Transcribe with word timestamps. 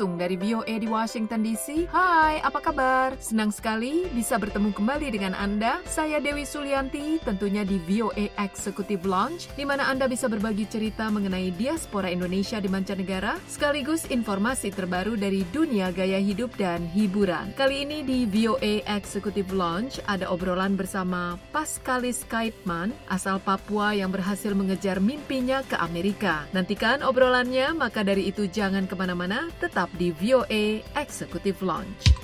Langsung 0.00 0.16
dari 0.16 0.40
VOA 0.40 0.80
di 0.80 0.88
Washington 0.88 1.44
DC. 1.44 1.92
Hai, 1.92 2.40
apa 2.40 2.56
kabar? 2.56 3.20
Senang 3.20 3.52
sekali 3.52 4.08
bisa 4.16 4.40
bertemu 4.40 4.72
kembali 4.72 5.12
dengan 5.12 5.36
Anda. 5.36 5.84
Saya 5.84 6.24
Dewi 6.24 6.48
Sulianti, 6.48 7.20
tentunya 7.20 7.68
di 7.68 7.76
VOA 7.84 8.32
Executive 8.40 9.04
Lounge, 9.04 9.52
di 9.60 9.68
mana 9.68 9.92
Anda 9.92 10.08
bisa 10.08 10.24
berbagi 10.24 10.64
cerita 10.72 11.12
mengenai 11.12 11.52
diaspora 11.52 12.08
Indonesia 12.08 12.56
di 12.64 12.72
mancanegara, 12.72 13.36
sekaligus 13.44 14.08
informasi 14.08 14.72
terbaru 14.72 15.20
dari 15.20 15.44
dunia 15.52 15.92
gaya 15.92 16.16
hidup 16.16 16.56
dan 16.56 16.80
hiburan. 16.96 17.52
Kali 17.52 17.84
ini 17.84 18.00
di 18.00 18.24
VOA 18.24 18.80
Executive 18.88 19.52
Lounge 19.52 20.00
ada 20.08 20.32
obrolan 20.32 20.80
bersama 20.80 21.36
Pascalis 21.52 22.24
Kaipman, 22.24 22.96
asal 23.12 23.36
Papua 23.36 23.92
yang 23.92 24.08
berhasil 24.08 24.56
mengejar 24.56 24.96
mimpinya 24.96 25.60
ke 25.60 25.76
Amerika. 25.76 26.48
Nantikan 26.56 27.04
obrolannya, 27.04 27.76
maka 27.76 28.00
dari 28.00 28.32
itu 28.32 28.48
jangan 28.48 28.88
ke 28.88 28.96
mana-mana, 28.96 29.52
tetap 29.60 29.89
di 29.94 30.14
VOA 30.14 30.82
Executive 30.98 31.58
Lounge. 31.62 32.14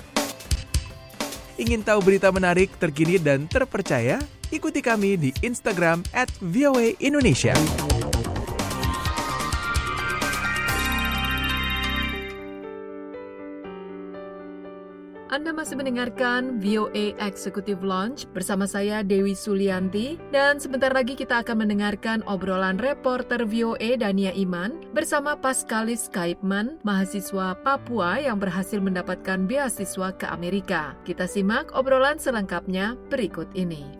Ingin 1.57 1.81
tahu 1.81 2.05
berita 2.05 2.29
menarik, 2.29 2.69
terkini, 2.77 3.17
dan 3.17 3.49
terpercaya? 3.49 4.21
Ikuti 4.53 4.79
kami 4.79 5.17
di 5.17 5.29
Instagram 5.41 6.05
at 6.13 6.29
Indonesia. 7.01 7.57
Masih 15.67 15.83
mendengarkan 15.83 16.63
VOA 16.63 17.11
Executive 17.19 17.83
Launch 17.83 18.23
bersama 18.31 18.63
saya 18.63 19.03
Dewi 19.03 19.35
Sulianti 19.35 20.15
dan 20.31 20.63
sebentar 20.63 20.95
lagi 20.95 21.11
kita 21.11 21.43
akan 21.43 21.67
mendengarkan 21.67 22.23
obrolan 22.23 22.79
reporter 22.79 23.43
VOA 23.43 23.99
Dania 23.99 24.31
Iman 24.31 24.79
bersama 24.95 25.35
Pascalis 25.35 26.07
Kaipman, 26.07 26.79
mahasiswa 26.87 27.51
Papua 27.67 28.15
yang 28.15 28.39
berhasil 28.39 28.79
mendapatkan 28.79 29.43
beasiswa 29.43 30.15
ke 30.15 30.31
Amerika. 30.31 30.95
Kita 31.03 31.27
simak 31.27 31.75
obrolan 31.75 32.15
selengkapnya 32.15 32.95
berikut 33.11 33.51
ini. 33.51 33.99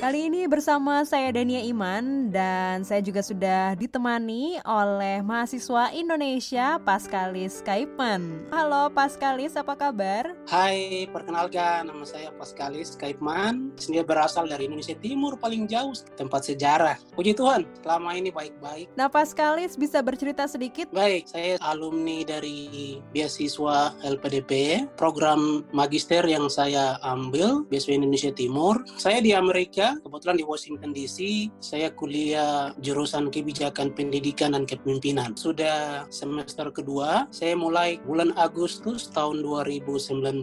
Kali 0.00 0.32
ini 0.32 0.46
bersama 0.46 1.04
saya 1.04 1.28
Dania 1.34 1.60
Iman 1.66 2.30
dan 2.32 2.86
saya 2.86 3.02
juga 3.04 3.20
sudah 3.20 3.74
ditemani 3.76 4.62
oleh 4.64 5.20
mahasiswa 5.20 5.90
Indonesia 5.92 6.78
Pascalis 6.80 7.60
Kaipman. 7.66 8.48
Halo 8.54 8.88
Pascalis, 8.94 9.58
apa 9.60 9.76
kabar? 9.76 10.32
Hai, 10.48 10.99
perkenalkan 11.08 11.88
nama 11.88 12.04
saya 12.04 12.34
Pascalis 12.34 12.98
Kaipman. 12.98 13.72
Sendiri 13.80 14.04
berasal 14.04 14.50
dari 14.50 14.66
Indonesia 14.66 14.98
Timur 14.98 15.38
paling 15.38 15.70
jauh 15.70 15.94
tempat 16.18 16.50
sejarah. 16.50 16.98
Puji 17.14 17.32
Tuhan, 17.38 17.64
selama 17.80 18.18
ini 18.18 18.34
baik-baik. 18.34 18.92
Nah 18.98 19.06
Pascalis 19.06 19.78
bisa 19.78 20.02
bercerita 20.02 20.44
sedikit? 20.50 20.90
Baik, 20.90 21.30
saya 21.30 21.54
alumni 21.62 22.26
dari 22.26 22.98
beasiswa 23.14 23.94
LPDP, 24.02 24.84
program 24.98 25.62
magister 25.70 26.26
yang 26.26 26.50
saya 26.50 26.98
ambil, 27.06 27.62
beasiswa 27.70 27.94
Indonesia 27.94 28.32
Timur. 28.34 28.82
Saya 28.98 29.22
di 29.22 29.30
Amerika, 29.30 29.94
kebetulan 30.02 30.36
di 30.36 30.44
Washington 30.44 30.90
DC, 30.90 31.48
saya 31.62 31.94
kuliah 31.94 32.74
jurusan 32.82 33.30
kebijakan 33.30 33.94
pendidikan 33.94 34.58
dan 34.58 34.66
kepemimpinan. 34.66 35.38
Sudah 35.38 36.10
semester 36.10 36.72
kedua, 36.74 37.30
saya 37.30 37.54
mulai 37.54 38.02
bulan 38.02 38.32
Agustus 38.34 39.12
tahun 39.12 39.44
2019. 39.44 40.42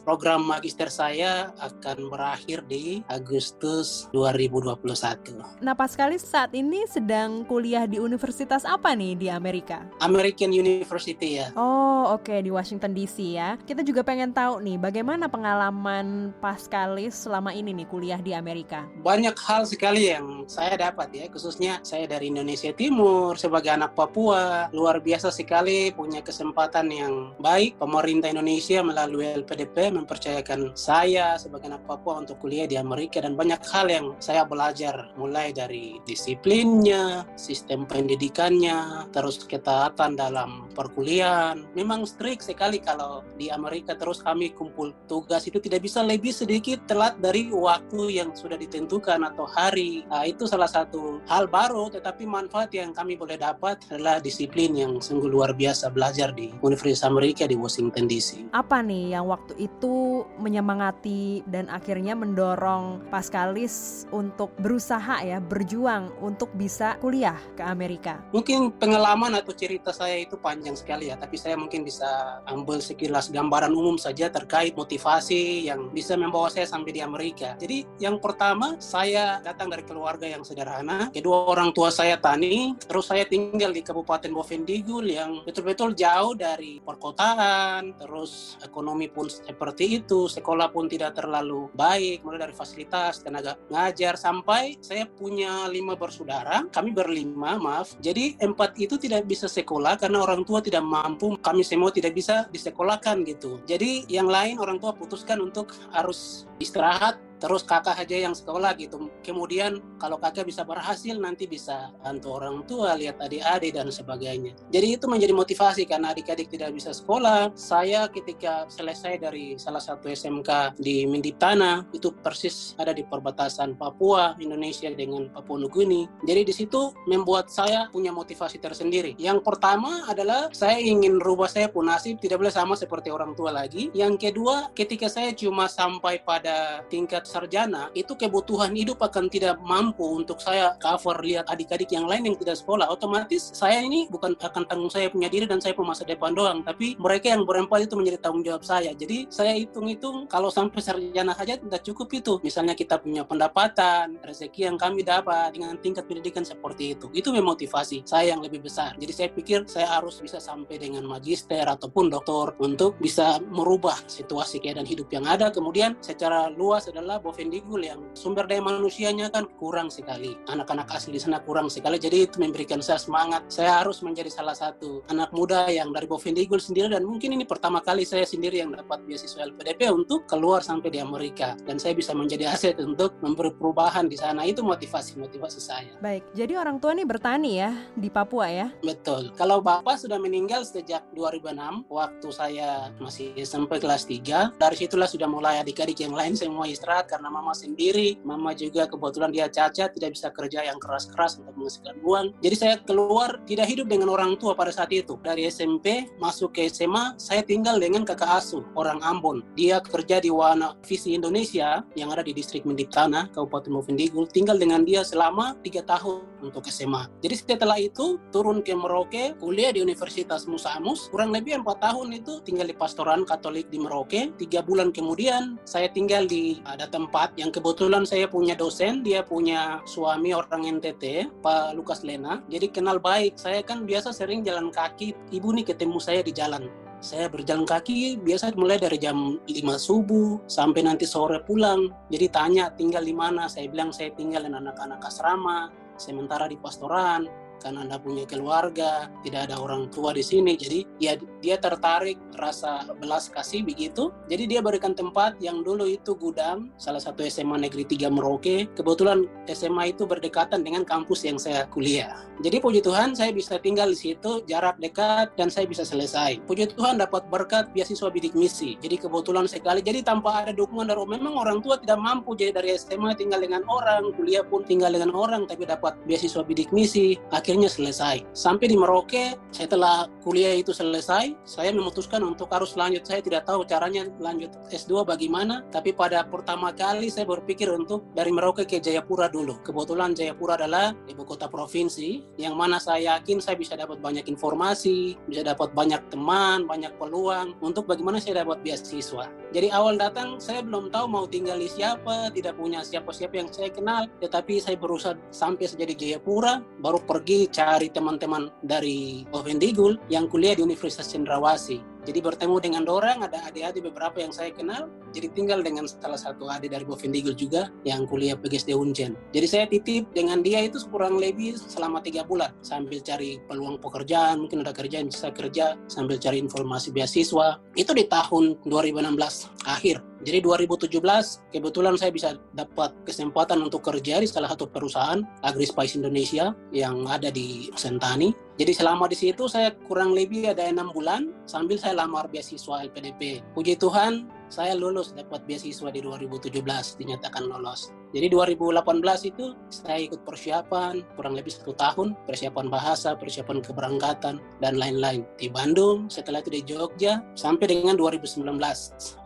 Program 0.00 0.40
magister 0.40 0.88
saya 0.88 1.52
akan 1.60 2.08
berakhir 2.08 2.64
di 2.64 3.04
Agustus 3.12 4.08
2021. 4.16 5.60
Nah 5.60 5.76
Pascalis 5.76 6.24
saat 6.24 6.56
ini 6.56 6.88
sedang 6.88 7.44
kuliah 7.44 7.84
di 7.84 8.00
universitas 8.00 8.64
apa 8.64 8.96
nih 8.96 9.12
di 9.18 9.28
Amerika? 9.28 9.84
American 10.00 10.56
University 10.56 11.44
ya. 11.44 11.52
Oh 11.52 12.16
oke 12.16 12.32
di 12.40 12.48
Washington 12.48 12.96
DC 12.96 13.36
ya. 13.36 13.60
Kita 13.60 13.84
juga 13.84 14.00
pengen 14.06 14.32
tahu 14.32 14.62
nih 14.62 14.78
bagaimana 14.80 15.28
pengalaman 15.28 16.32
Pascalis 16.40 17.26
selama 17.26 17.52
ini 17.52 17.74
nih 17.74 17.88
kuliah 17.90 18.20
di 18.22 18.32
Amerika. 18.32 18.86
Banyak 19.02 19.34
hal 19.42 19.66
sekali 19.66 20.08
yang 20.08 20.46
saya 20.46 20.78
dapat 20.78 21.10
ya, 21.10 21.26
khususnya 21.26 21.82
saya 21.82 22.06
dari 22.06 22.30
Indonesia 22.30 22.70
Timur 22.70 23.34
sebagai 23.34 23.74
anak 23.74 23.98
Papua, 23.98 24.70
luar 24.70 25.02
biasa 25.02 25.34
sekali 25.34 25.90
punya 25.90 26.22
kesempatan 26.22 26.86
yang 26.92 27.14
baik. 27.42 27.80
Pemerintah 27.80 28.30
Indonesia 28.30 28.84
melalui 28.84 29.26
LPDP 29.32 29.71
mempercayakan 29.72 30.76
saya 30.76 31.40
sebagai 31.40 31.72
anak 31.72 31.88
Papua 31.88 32.20
untuk 32.20 32.38
kuliah 32.44 32.68
di 32.68 32.76
Amerika 32.76 33.24
dan 33.24 33.32
banyak 33.32 33.60
hal 33.72 33.88
yang 33.88 34.06
saya 34.20 34.44
belajar 34.44 35.10
mulai 35.16 35.50
dari 35.56 35.96
disiplinnya, 36.04 37.24
sistem 37.40 37.88
pendidikannya, 37.88 39.08
terus 39.10 39.40
ketaatan 39.48 40.14
dalam 40.14 40.68
perkuliahan. 40.76 41.64
Memang 41.72 42.04
strict 42.04 42.44
sekali 42.44 42.84
kalau 42.84 43.24
di 43.40 43.48
Amerika 43.48 43.96
terus 43.96 44.20
kami 44.20 44.52
kumpul 44.52 44.92
tugas 45.08 45.48
itu 45.48 45.56
tidak 45.56 45.88
bisa 45.88 46.04
lebih 46.04 46.34
sedikit 46.34 46.84
telat 46.84 47.16
dari 47.22 47.48
waktu 47.48 48.20
yang 48.20 48.36
sudah 48.36 48.60
ditentukan 48.60 49.24
atau 49.24 49.48
hari. 49.48 50.04
Nah, 50.12 50.28
itu 50.28 50.44
salah 50.44 50.68
satu 50.68 51.24
hal 51.30 51.48
baru 51.48 51.88
tetapi 51.88 52.28
manfaat 52.28 52.74
yang 52.76 52.92
kami 52.92 53.16
boleh 53.16 53.40
dapat 53.40 53.80
adalah 53.88 54.18
disiplin 54.18 54.74
yang 54.76 54.98
sungguh 54.98 55.30
luar 55.30 55.56
biasa 55.56 55.88
belajar 55.94 56.34
di 56.34 56.52
Universitas 56.60 57.06
Amerika 57.06 57.48
di 57.48 57.56
Washington 57.56 58.10
DC. 58.10 58.52
Apa 58.52 58.82
nih 58.82 59.16
yang 59.16 59.30
waktu 59.30 59.54
itu 59.62 60.26
menyemangati 60.42 61.46
dan 61.46 61.70
akhirnya 61.70 62.18
mendorong 62.18 63.06
Pascalis 63.14 64.04
untuk 64.10 64.50
berusaha 64.58 65.22
ya 65.22 65.38
berjuang 65.38 66.10
untuk 66.18 66.50
bisa 66.58 66.98
kuliah 66.98 67.38
ke 67.54 67.62
Amerika? 67.62 68.18
Mungkin 68.34 68.74
pengalaman 68.74 69.38
atau 69.38 69.54
cerita 69.54 69.94
saya 69.94 70.18
itu 70.18 70.34
panjang 70.34 70.74
sekali 70.74 71.14
ya, 71.14 71.14
tapi 71.14 71.38
saya 71.38 71.54
mungkin 71.54 71.86
bisa 71.86 72.42
ambil 72.50 72.82
sekilas 72.82 73.30
gambaran 73.30 73.70
umum 73.70 73.94
saja 73.94 74.26
terkait 74.26 74.74
motivasi 74.74 75.70
yang 75.70 75.94
bisa 75.94 76.18
membawa 76.18 76.50
saya 76.50 76.66
sampai 76.66 76.90
di 76.90 77.00
Amerika. 77.04 77.54
Jadi 77.62 77.86
yang 78.02 78.18
pertama 78.18 78.74
saya 78.82 79.38
datang 79.44 79.70
dari 79.70 79.86
keluarga 79.86 80.26
yang 80.26 80.42
sederhana, 80.42 81.12
kedua 81.14 81.46
orang 81.46 81.70
tua 81.70 81.94
saya 81.94 82.18
tani, 82.18 82.74
terus 82.82 83.06
saya 83.06 83.22
tinggal 83.28 83.70
di 83.70 83.84
Kabupaten 83.84 84.32
Bovendigul 84.32 85.06
yang 85.06 85.46
betul-betul 85.46 85.94
jauh 85.94 86.34
dari 86.34 86.82
perkotaan, 86.82 87.94
terus 88.00 88.56
ekonomi 88.64 89.06
pun 89.06 89.28
seperti 89.52 90.00
itu, 90.00 90.32
sekolah 90.32 90.72
pun 90.72 90.88
tidak 90.88 91.20
terlalu 91.20 91.68
baik, 91.76 92.24
mulai 92.24 92.48
dari 92.48 92.56
fasilitas, 92.56 93.20
tenaga 93.20 93.60
ngajar, 93.68 94.16
sampai 94.16 94.80
saya 94.80 95.04
punya 95.04 95.68
lima 95.68 95.92
bersaudara, 95.92 96.64
kami 96.72 96.96
berlima, 96.96 97.60
maaf. 97.60 97.92
Jadi 98.00 98.40
empat 98.40 98.80
itu 98.80 98.96
tidak 98.96 99.28
bisa 99.28 99.44
sekolah 99.44 100.00
karena 100.00 100.24
orang 100.24 100.48
tua 100.48 100.64
tidak 100.64 100.80
mampu, 100.80 101.36
kami 101.44 101.60
semua 101.60 101.92
tidak 101.92 102.16
bisa 102.16 102.48
disekolahkan 102.48 103.20
gitu. 103.28 103.60
Jadi 103.68 104.08
yang 104.08 104.26
lain 104.26 104.56
orang 104.56 104.80
tua 104.80 104.96
putuskan 104.96 105.36
untuk 105.44 105.76
harus 105.92 106.48
istirahat 106.56 107.20
terus 107.42 107.66
kakak 107.66 107.98
aja 107.98 108.30
yang 108.30 108.38
sekolah 108.38 108.78
gitu. 108.78 109.10
Kemudian 109.26 109.82
kalau 109.98 110.22
kakak 110.22 110.46
bisa 110.46 110.62
berhasil 110.62 111.18
nanti 111.18 111.50
bisa 111.50 111.90
bantu 111.98 112.38
orang 112.38 112.62
tua, 112.70 112.94
lihat 112.94 113.18
adik-adik 113.18 113.74
dan 113.74 113.90
sebagainya. 113.90 114.54
Jadi 114.70 114.94
itu 114.94 115.10
menjadi 115.10 115.34
motivasi 115.34 115.82
karena 115.90 116.14
adik-adik 116.14 116.46
tidak 116.46 116.70
bisa 116.70 116.94
sekolah. 116.94 117.50
Saya 117.58 118.06
ketika 118.06 118.70
selesai 118.70 119.18
dari 119.18 119.58
salah 119.58 119.82
satu 119.82 120.06
SMK 120.06 120.78
di 120.78 121.02
Mindiptana 121.10 121.82
itu 121.90 122.14
persis 122.14 122.78
ada 122.78 122.94
di 122.94 123.02
perbatasan 123.02 123.74
Papua 123.74 124.38
Indonesia 124.38 124.86
dengan 124.94 125.26
Papua 125.34 125.58
Nugini. 125.58 126.06
Jadi 126.22 126.46
di 126.46 126.54
situ 126.54 126.94
membuat 127.10 127.50
saya 127.50 127.90
punya 127.90 128.14
motivasi 128.14 128.62
tersendiri. 128.62 129.18
Yang 129.18 129.42
pertama 129.42 130.06
adalah 130.06 130.46
saya 130.54 130.78
ingin 130.78 131.18
rubah 131.18 131.50
saya 131.50 131.66
pun 131.66 131.90
nasib 131.90 132.22
tidak 132.22 132.38
boleh 132.38 132.54
sama 132.54 132.78
seperti 132.78 133.10
orang 133.10 133.34
tua 133.34 133.50
lagi. 133.50 133.90
Yang 133.90 134.30
kedua 134.30 134.70
ketika 134.78 135.10
saya 135.10 135.34
cuma 135.34 135.66
sampai 135.66 136.22
pada 136.22 136.86
tingkat 136.86 137.31
sarjana 137.32 137.88
itu 137.96 138.12
kebutuhan 138.12 138.76
hidup 138.76 139.00
akan 139.00 139.32
tidak 139.32 139.56
mampu 139.64 140.04
untuk 140.04 140.36
saya 140.44 140.76
cover. 140.76 141.24
Lihat 141.24 141.48
adik-adik 141.48 141.88
yang 141.88 142.04
lain 142.04 142.28
yang 142.28 142.36
tidak 142.36 142.60
sekolah 142.60 142.92
otomatis 142.92 143.48
saya 143.56 143.80
ini 143.80 144.04
bukan 144.12 144.36
akan 144.36 144.68
tanggung 144.68 144.92
saya 144.92 145.08
punya 145.08 145.32
diri 145.32 145.48
dan 145.48 145.64
saya 145.64 145.72
punya 145.72 145.96
masa 145.96 146.04
depan 146.04 146.36
doang 146.36 146.60
tapi 146.60 146.98
mereka 147.00 147.32
yang 147.32 147.48
berempat 147.48 147.88
itu 147.88 147.94
menjadi 147.96 148.18
tanggung 148.28 148.44
jawab 148.44 148.60
saya. 148.60 148.92
Jadi 148.92 149.32
saya 149.32 149.56
hitung-hitung 149.56 150.28
kalau 150.28 150.52
sampai 150.52 150.84
sarjana 150.84 151.32
saja 151.32 151.56
tidak 151.56 151.80
cukup 151.86 152.12
itu. 152.12 152.36
Misalnya 152.44 152.76
kita 152.76 153.00
punya 153.00 153.24
pendapatan 153.24 154.20
rezeki 154.20 154.68
yang 154.68 154.76
kami 154.76 155.00
dapat 155.06 155.56
dengan 155.56 155.78
tingkat 155.80 156.04
pendidikan 156.04 156.44
seperti 156.44 156.98
itu. 156.98 157.08
Itu 157.16 157.32
memotivasi 157.32 158.04
saya 158.04 158.34
yang 158.34 158.42
lebih 158.42 158.66
besar. 158.66 158.98
Jadi 158.98 159.12
saya 159.14 159.28
pikir 159.30 159.64
saya 159.70 159.88
harus 159.98 160.18
bisa 160.18 160.42
sampai 160.42 160.76
dengan 160.76 161.06
magister 161.06 161.62
ataupun 161.62 162.10
doktor 162.10 162.58
untuk 162.58 162.98
bisa 162.98 163.38
merubah 163.40 163.96
situasi 164.10 164.58
keadaan 164.58 164.84
hidup 164.84 165.08
yang 165.14 165.24
ada. 165.24 165.48
Kemudian 165.54 165.94
secara 166.02 166.50
luas 166.50 166.90
adalah 166.90 167.21
Bovendigul 167.22 167.86
yang 167.86 168.02
sumber 168.12 168.44
daya 168.50 168.60
manusianya 168.60 169.30
kan 169.30 169.46
kurang 169.56 169.88
sekali. 169.88 170.34
Anak-anak 170.50 170.90
asli 170.90 171.14
di 171.14 171.20
sana 171.22 171.38
kurang 171.40 171.70
sekali. 171.70 171.96
Jadi 171.96 172.26
itu 172.26 172.36
memberikan 172.42 172.82
saya 172.82 172.98
semangat. 172.98 173.46
Saya 173.46 173.80
harus 173.80 174.02
menjadi 174.02 174.28
salah 174.28 174.58
satu 174.58 175.06
anak 175.08 175.30
muda 175.30 175.70
yang 175.70 175.94
dari 175.94 176.10
Bovendigul 176.10 176.58
sendiri 176.58 176.90
dan 176.90 177.06
mungkin 177.06 177.32
ini 177.38 177.46
pertama 177.46 177.78
kali 177.78 178.02
saya 178.02 178.26
sendiri 178.26 178.58
yang 178.58 178.74
dapat 178.74 179.06
beasiswa 179.06 179.46
LPDP 179.46 179.88
untuk 179.88 180.26
keluar 180.26 180.60
sampai 180.60 180.90
di 180.90 180.98
Amerika 180.98 181.54
dan 181.62 181.78
saya 181.78 181.94
bisa 181.94 182.12
menjadi 182.12 182.50
aset 182.50 182.76
untuk 182.82 183.14
memberi 183.22 183.54
perubahan 183.54 184.10
di 184.10 184.18
sana. 184.18 184.42
Itu 184.42 184.66
motivasi-motivasi 184.66 185.60
saya. 185.62 185.94
Baik, 186.02 186.26
jadi 186.34 186.58
orang 186.58 186.82
tua 186.82 186.92
nih 186.92 187.06
bertani 187.06 187.50
ya 187.62 187.70
di 187.94 188.10
Papua 188.10 188.50
ya. 188.50 188.66
Betul. 188.82 189.30
Kalau 189.38 189.62
Bapak 189.62 189.96
sudah 190.02 190.18
meninggal 190.18 190.66
sejak 190.66 191.06
2006, 191.14 191.86
waktu 191.86 192.28
saya 192.34 192.90
masih 192.98 193.30
SMP 193.38 193.78
kelas 193.78 194.04
3, 194.04 194.58
dari 194.58 194.76
situlah 194.76 195.06
sudah 195.06 195.28
mulai 195.30 195.62
adik-adik 195.62 196.02
yang 196.02 196.12
lain 196.12 196.34
semua 196.34 196.66
istirahat 196.66 197.01
karena 197.06 197.28
mama 197.28 197.52
sendiri. 197.52 198.18
Mama 198.22 198.52
juga 198.52 198.86
kebetulan 198.86 199.30
dia 199.30 199.46
cacat, 199.48 199.92
tidak 199.94 200.10
bisa 200.14 200.28
kerja 200.30 200.64
yang 200.66 200.78
keras-keras 200.80 201.38
untuk 201.40 201.54
menghasilkan 201.58 201.96
uang. 202.02 202.26
Jadi 202.40 202.56
saya 202.56 202.74
keluar 202.82 203.42
tidak 203.46 203.66
hidup 203.68 203.86
dengan 203.88 204.08
orang 204.12 204.34
tua 204.38 204.52
pada 204.56 204.74
saat 204.74 204.90
itu. 204.94 205.18
Dari 205.22 205.48
SMP 205.48 206.08
masuk 206.18 206.56
ke 206.56 206.68
SMA, 206.68 207.16
saya 207.18 207.42
tinggal 207.44 207.78
dengan 207.78 208.02
kakak 208.06 208.42
asuh, 208.42 208.64
orang 208.74 208.98
Ambon. 209.02 209.42
Dia 209.54 209.82
kerja 209.82 210.22
di 210.22 210.30
Wana 210.32 210.74
Visi 210.86 211.14
Indonesia 211.14 211.84
yang 211.94 212.10
ada 212.10 212.24
di 212.24 212.34
distrik 212.34 212.66
Mendiptana, 212.66 213.28
Kabupaten 213.30 213.72
Movendigul. 213.72 214.26
Tinggal 214.28 214.58
dengan 214.58 214.82
dia 214.82 215.02
selama 215.02 215.58
tiga 215.62 215.82
tahun 215.84 216.32
untuk 216.42 216.66
SMA. 216.68 217.06
Jadi 217.22 217.34
setelah 217.38 217.78
itu 217.78 218.18
turun 218.34 218.60
ke 218.60 218.74
Merauke, 218.74 219.38
kuliah 219.38 219.70
di 219.70 219.80
Universitas 219.80 220.44
Musa 220.50 220.74
Amus. 220.74 221.06
Kurang 221.08 221.30
lebih 221.30 221.62
empat 221.62 221.78
tahun 221.78 222.18
itu 222.18 222.42
tinggal 222.42 222.66
di 222.66 222.74
pastoran 222.74 223.22
Katolik 223.22 223.70
di 223.70 223.78
Merauke. 223.78 224.34
Tiga 224.36 224.60
bulan 224.60 224.90
kemudian 224.90 225.56
saya 225.62 225.86
tinggal 225.88 226.26
di 226.26 226.58
ada 226.66 226.90
tempat 226.92 227.32
yang 227.40 227.48
kebetulan 227.48 228.04
saya 228.04 228.28
punya 228.28 228.52
dosen, 228.52 229.00
dia 229.00 229.24
punya 229.24 229.80
suami 229.88 230.36
orang 230.36 230.78
NTT, 230.78 231.32
Pak 231.40 231.72
Lukas 231.72 232.04
Lena. 232.04 232.44
Jadi 232.52 232.68
kenal 232.68 233.00
baik. 233.00 233.40
Saya 233.40 233.64
kan 233.64 233.88
biasa 233.88 234.12
sering 234.12 234.44
jalan 234.44 234.68
kaki. 234.68 235.16
Ibu 235.32 235.48
nih 235.56 235.72
ketemu 235.72 235.98
saya 235.98 236.20
di 236.20 236.36
jalan 236.36 236.68
saya 237.02 237.26
berjalan 237.26 237.66
kaki 237.66 238.22
biasa 238.22 238.54
mulai 238.54 238.78
dari 238.78 238.94
jam 238.94 239.42
5 239.42 239.50
subuh 239.74 240.38
sampai 240.46 240.86
nanti 240.86 241.02
sore 241.02 241.42
pulang. 241.42 241.90
Jadi 242.06 242.30
tanya 242.30 242.70
tinggal 242.78 243.02
di 243.02 243.10
mana? 243.10 243.50
Saya 243.50 243.66
bilang 243.66 243.90
saya 243.90 244.14
tinggal 244.14 244.46
dengan 244.46 244.70
anak-anak 244.70 245.02
asrama, 245.02 245.66
sementara 245.98 246.46
di 246.46 246.54
pastoran 246.54 247.41
karena 247.62 247.86
anda 247.86 247.96
punya 248.02 248.26
keluarga, 248.26 249.06
tidak 249.22 249.48
ada 249.48 249.56
orang 249.62 249.86
tua 249.88 250.10
di 250.10 250.20
sini. 250.20 250.58
Jadi 250.58 250.82
ya 250.98 251.14
dia 251.38 251.56
tertarik 251.58 252.18
rasa 252.34 252.86
belas 252.98 253.30
kasih 253.30 253.62
begitu. 253.62 254.10
Jadi 254.26 254.50
dia 254.50 254.60
berikan 254.60 254.92
tempat 254.92 255.38
yang 255.38 255.62
dulu 255.62 255.86
itu 255.86 256.18
gudang 256.18 256.74
salah 256.76 256.98
satu 257.00 257.22
SMA 257.26 257.62
Negeri 257.62 257.86
3 257.86 258.10
Merauke. 258.10 258.66
Kebetulan 258.74 259.30
SMA 259.46 259.94
itu 259.94 260.04
berdekatan 260.04 260.66
dengan 260.66 260.82
kampus 260.82 261.22
yang 261.22 261.38
saya 261.38 261.64
kuliah. 261.70 262.26
Jadi 262.42 262.58
puji 262.58 262.80
Tuhan 262.82 263.14
saya 263.14 263.30
bisa 263.30 263.62
tinggal 263.62 263.94
di 263.94 263.98
situ 263.98 264.42
jarak 264.50 264.82
dekat 264.82 265.30
dan 265.38 265.46
saya 265.46 265.70
bisa 265.70 265.86
selesai. 265.86 266.42
Puji 266.50 266.74
Tuhan 266.74 266.98
dapat 266.98 267.30
berkat 267.30 267.70
beasiswa 267.70 268.10
bidik 268.10 268.34
misi. 268.34 268.74
Jadi 268.82 268.98
kebetulan 268.98 269.46
sekali. 269.46 269.78
Jadi 269.78 270.02
tanpa 270.02 270.42
ada 270.42 270.50
dukungan 270.50 270.90
dari 270.90 271.04
memang 271.06 271.34
orang 271.38 271.58
tua 271.62 271.78
tidak 271.78 272.02
mampu 272.02 272.34
jadi 272.34 272.58
dari 272.58 272.74
SMA 272.74 273.14
tinggal 273.14 273.38
dengan 273.38 273.62
orang, 273.70 274.10
kuliah 274.18 274.42
pun 274.42 274.66
tinggal 274.66 274.90
dengan 274.90 275.14
orang 275.14 275.46
tapi 275.46 275.68
dapat 275.68 275.94
beasiswa 276.08 276.42
bidik 276.42 276.74
misi. 276.74 277.20
Akhirnya 277.30 277.51
selesai. 277.60 278.24
Sampai 278.32 278.72
di 278.72 278.76
Merauke 278.80 279.36
setelah 279.52 280.08
kuliah 280.24 280.56
itu 280.56 280.72
selesai, 280.72 281.36
saya 281.44 281.70
memutuskan 281.76 282.24
untuk 282.24 282.48
harus 282.48 282.72
lanjut. 282.72 283.04
Saya 283.04 283.20
tidak 283.20 283.44
tahu 283.44 283.68
caranya 283.68 284.08
lanjut 284.16 284.48
S2 284.72 285.04
bagaimana, 285.04 285.66
tapi 285.68 285.92
pada 285.92 286.24
pertama 286.24 286.72
kali 286.72 287.12
saya 287.12 287.28
berpikir 287.28 287.68
untuk 287.68 288.08
dari 288.16 288.32
Merauke 288.32 288.64
ke 288.64 288.80
Jayapura 288.80 289.28
dulu. 289.28 289.60
Kebetulan 289.60 290.16
Jayapura 290.16 290.56
adalah 290.56 290.96
ibu 291.10 291.26
kota 291.26 291.50
provinsi, 291.50 292.38
yang 292.38 292.56
mana 292.56 292.78
saya 292.78 293.18
yakin 293.18 293.42
saya 293.42 293.58
bisa 293.58 293.74
dapat 293.74 293.98
banyak 293.98 294.24
informasi, 294.30 295.18
bisa 295.26 295.42
dapat 295.42 295.74
banyak 295.74 296.00
teman, 296.08 296.64
banyak 296.64 296.94
peluang 296.96 297.58
untuk 297.58 297.90
bagaimana 297.90 298.22
saya 298.22 298.46
dapat 298.46 298.62
beasiswa. 298.62 299.26
Jadi 299.52 299.68
awal 299.68 299.98
datang 299.98 300.40
saya 300.40 300.62
belum 300.62 300.88
tahu 300.94 301.10
mau 301.10 301.24
tinggal 301.26 301.58
di 301.60 301.68
siapa, 301.68 302.30
tidak 302.30 302.56
punya 302.56 302.80
siapa-siapa 302.86 303.34
yang 303.36 303.48
saya 303.50 303.68
kenal, 303.68 304.08
tetapi 304.22 304.62
saya 304.62 304.78
berusaha 304.78 305.18
sampai 305.34 305.66
saya 305.66 305.90
di 305.90 305.96
Jayapura, 305.98 306.62
baru 306.80 307.02
pergi 307.02 307.31
cari 307.52 307.88
teman-teman 307.92 308.48
dari 308.62 309.24
Bovendigul 309.28 309.98
yang 310.08 310.30
kuliah 310.30 310.56
di 310.56 310.62
Universitas 310.64 311.10
Cendrawasih. 311.12 311.91
Jadi 312.02 312.18
bertemu 312.18 312.56
dengan 312.58 312.84
orang, 312.90 313.22
ada 313.22 313.46
adik-adik 313.46 313.86
beberapa 313.86 314.18
yang 314.18 314.34
saya 314.34 314.50
kenal, 314.50 314.90
jadi 315.14 315.30
tinggal 315.30 315.62
dengan 315.62 315.86
salah 315.86 316.18
satu 316.18 316.50
adik 316.50 316.74
dari 316.74 316.82
Bovendigul 316.82 317.38
juga 317.38 317.70
yang 317.86 318.10
kuliah 318.10 318.34
PGSD 318.34 318.74
Uncen. 318.74 319.14
Jadi 319.30 319.46
saya 319.46 319.64
titip 319.70 320.10
dengan 320.10 320.42
dia 320.42 320.66
itu 320.66 320.82
kurang 320.90 321.22
lebih 321.22 321.54
selama 321.54 322.02
tiga 322.02 322.26
bulan 322.26 322.50
sambil 322.58 322.98
cari 322.98 323.38
peluang 323.46 323.78
pekerjaan, 323.78 324.42
mungkin 324.42 324.66
ada 324.66 324.74
kerjaan 324.74 325.06
bisa 325.06 325.30
kerja 325.30 325.78
sambil 325.86 326.18
cari 326.18 326.42
informasi 326.42 326.90
beasiswa. 326.90 327.62
Itu 327.78 327.94
di 327.94 328.10
tahun 328.10 328.58
2016 328.66 329.70
akhir. 329.70 330.02
Jadi 330.22 330.38
2017 330.38 331.50
kebetulan 331.50 331.98
saya 331.98 332.14
bisa 332.14 332.38
dapat 332.54 332.94
kesempatan 333.02 333.58
untuk 333.58 333.82
kerja 333.82 334.22
di 334.22 334.30
salah 334.30 334.54
satu 334.54 334.70
perusahaan 334.70 335.18
Agrispice 335.42 335.98
Indonesia 335.98 336.54
yang 336.70 337.10
ada 337.10 337.26
di 337.34 337.66
Sentani. 337.74 338.30
Jadi 338.60 338.72
selama 338.76 339.08
di 339.08 339.16
situ 339.16 339.48
saya 339.48 339.72
kurang 339.88 340.12
lebih 340.12 340.52
ada 340.52 340.68
enam 340.68 340.92
bulan 340.92 341.32
sambil 341.48 341.80
saya 341.80 341.96
lamar 341.96 342.28
beasiswa 342.28 342.84
LPDP. 342.84 343.40
Puji 343.56 343.80
Tuhan 343.80 344.28
saya 344.52 344.76
lulus 344.76 345.16
dapat 345.16 345.48
beasiswa 345.48 345.88
di 345.88 346.04
2017 346.04 346.60
dinyatakan 347.00 347.48
lolos. 347.48 347.88
Jadi 348.12 348.28
2018 348.28 348.84
itu 349.32 349.56
saya 349.72 350.04
ikut 350.04 350.20
persiapan 350.28 351.00
kurang 351.16 351.32
lebih 351.32 351.48
satu 351.48 351.72
tahun 351.72 352.12
persiapan 352.28 352.68
bahasa, 352.68 353.16
persiapan 353.16 353.64
keberangkatan 353.64 354.36
dan 354.60 354.74
lain-lain 354.76 355.24
di 355.40 355.48
Bandung. 355.48 356.12
Setelah 356.12 356.44
itu 356.44 356.52
di 356.52 356.60
Jogja 356.68 357.24
sampai 357.32 357.72
dengan 357.72 357.96
2019 357.96 358.44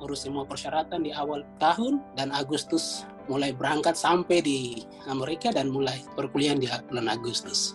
urus 0.07 0.21
semua 0.23 0.47
persyaratan 0.47 1.03
di 1.03 1.11
awal 1.11 1.43
tahun 1.59 1.99
dan 2.15 2.31
Agustus 2.31 3.03
mulai 3.27 3.51
berangkat 3.51 3.99
sampai 3.99 4.39
di 4.39 4.87
Amerika 5.11 5.51
dan 5.51 5.75
mulai 5.75 5.99
perkuliahan 6.15 6.63
di 6.63 6.71
bulan 6.87 7.11
Agustus. 7.11 7.75